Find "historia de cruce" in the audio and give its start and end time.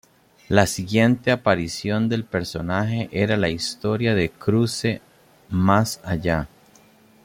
3.49-4.99